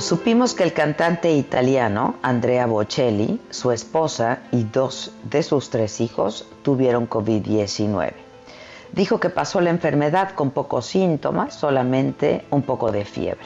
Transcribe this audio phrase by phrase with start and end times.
[0.00, 6.48] Supimos que el cantante italiano Andrea Bocelli, su esposa y dos de sus tres hijos
[6.62, 8.12] tuvieron COVID-19.
[8.92, 13.44] Dijo que pasó la enfermedad con pocos síntomas, solamente un poco de fiebre.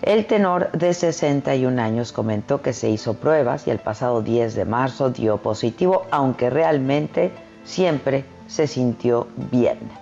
[0.00, 4.64] El tenor de 61 años comentó que se hizo pruebas y el pasado 10 de
[4.64, 7.32] marzo dio positivo, aunque realmente
[7.64, 10.01] siempre se sintió bien.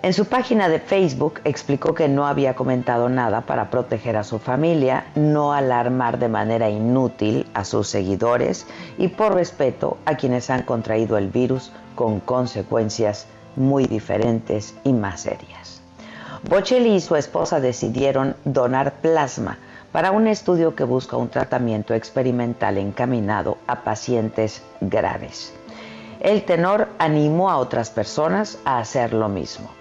[0.00, 4.38] En su página de Facebook explicó que no había comentado nada para proteger a su
[4.38, 8.64] familia, no alarmar de manera inútil a sus seguidores
[8.96, 15.22] y por respeto a quienes han contraído el virus con consecuencias muy diferentes y más
[15.22, 15.82] serias.
[16.48, 19.58] Bocelli y su esposa decidieron donar plasma
[19.90, 25.52] para un estudio que busca un tratamiento experimental encaminado a pacientes graves.
[26.20, 29.77] El tenor animó a otras personas a hacer lo mismo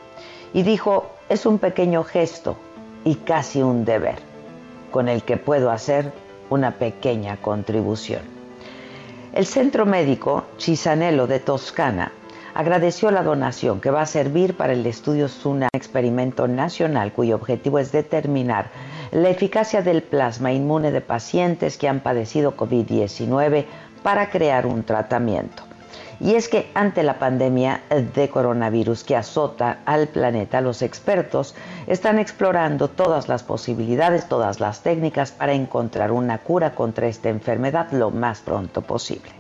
[0.54, 2.58] y dijo, es un pequeño gesto
[3.04, 4.20] y casi un deber
[4.92, 6.12] con el que puedo hacer
[6.50, 8.22] una pequeña contribución.
[9.34, 12.12] El Centro Médico Chisanello de Toscana
[12.56, 17.78] agradeció la donación que va a servir para el estudio SUNA, experimento nacional cuyo objetivo
[17.78, 18.72] es determinar
[19.12, 23.66] la eficacia del plasma inmune de pacientes que han padecido COVID-19
[24.02, 25.67] para crear un tratamiento.
[26.20, 27.82] Y es que ante la pandemia
[28.14, 31.54] de coronavirus que azota al planeta, los expertos
[31.86, 37.92] están explorando todas las posibilidades, todas las técnicas para encontrar una cura contra esta enfermedad
[37.92, 39.32] lo más pronto posible.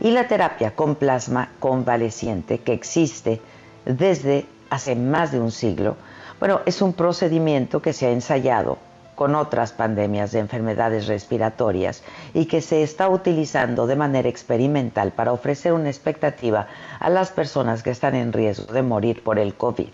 [0.00, 3.40] Y la terapia con plasma convaleciente que existe
[3.84, 5.96] desde hace más de un siglo,
[6.40, 8.78] bueno, es un procedimiento que se ha ensayado
[9.22, 12.02] con otras pandemias de enfermedades respiratorias
[12.34, 16.66] y que se está utilizando de manera experimental para ofrecer una expectativa
[16.98, 19.90] a las personas que están en riesgo de morir por el COVID.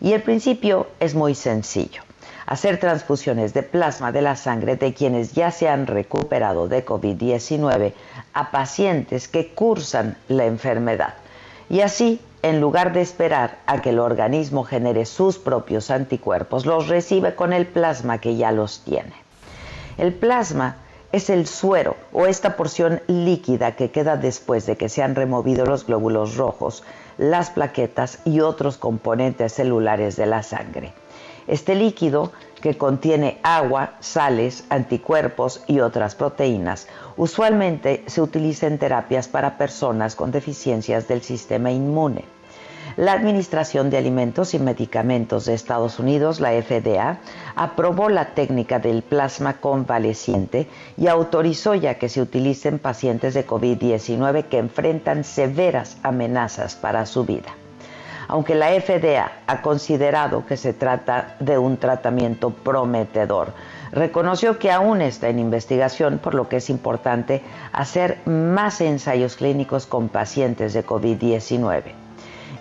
[0.00, 2.00] Y el principio es muy sencillo.
[2.46, 7.92] Hacer transfusiones de plasma de la sangre de quienes ya se han recuperado de COVID-19
[8.32, 11.12] a pacientes que cursan la enfermedad.
[11.68, 16.86] Y así en lugar de esperar a que el organismo genere sus propios anticuerpos, los
[16.86, 19.14] recibe con el plasma que ya los tiene.
[19.98, 20.76] El plasma
[21.10, 25.66] es el suero o esta porción líquida que queda después de que se han removido
[25.66, 26.84] los glóbulos rojos,
[27.18, 30.92] las plaquetas y otros componentes celulares de la sangre.
[31.48, 32.30] Este líquido
[32.60, 36.86] que contiene agua, sales, anticuerpos y otras proteínas.
[37.16, 42.35] Usualmente se utiliza en terapias para personas con deficiencias del sistema inmune.
[42.96, 47.18] La Administración de Alimentos y Medicamentos de Estados Unidos, la FDA,
[47.54, 53.46] aprobó la técnica del plasma convaleciente y autorizó ya que se utilice en pacientes de
[53.46, 57.54] COVID-19 que enfrentan severas amenazas para su vida.
[58.28, 63.52] Aunque la FDA ha considerado que se trata de un tratamiento prometedor,
[63.92, 67.42] reconoció que aún está en investigación, por lo que es importante
[67.72, 72.05] hacer más ensayos clínicos con pacientes de COVID-19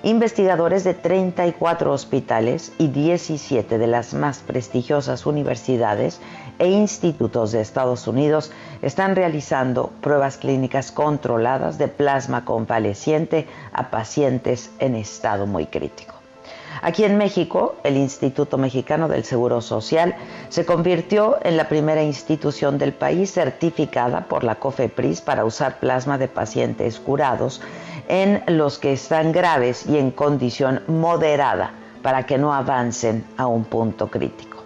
[0.06, 6.22] investigadores de 34 hospitales y 17 de las más prestigiosas universidades
[6.60, 8.52] e institutos de Estados Unidos
[8.84, 16.14] están realizando pruebas clínicas controladas de plasma convaleciente a pacientes en estado muy crítico.
[16.84, 20.16] Aquí en México, el Instituto Mexicano del Seguro Social
[20.50, 26.20] se convirtió en la primera institución del país certificada por la COFEPRIS para usar plasma
[26.20, 27.60] de pacientes curados
[28.08, 33.66] en los que están graves y en condición moderada para que no avancen a un
[33.66, 34.64] punto crítico.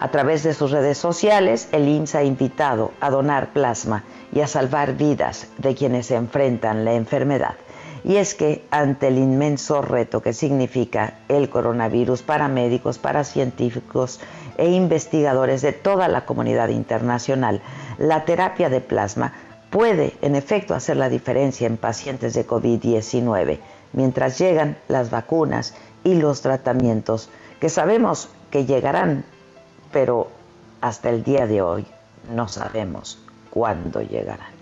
[0.00, 4.02] A través de sus redes sociales, el IMSS ha invitado a donar plasma
[4.32, 7.54] y a salvar vidas de quienes se enfrentan la enfermedad.
[8.02, 14.18] Y es que ante el inmenso reto que significa el coronavirus para médicos, para científicos
[14.58, 17.62] e investigadores de toda la comunidad internacional,
[17.98, 19.34] la terapia de plasma
[19.72, 23.58] puede en efecto hacer la diferencia en pacientes de COVID-19
[23.94, 25.74] mientras llegan las vacunas
[26.04, 29.24] y los tratamientos que sabemos que llegarán,
[29.90, 30.28] pero
[30.82, 31.86] hasta el día de hoy
[32.34, 33.18] no sabemos
[33.50, 34.61] cuándo llegarán.